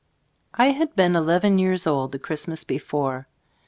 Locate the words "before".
2.63-3.27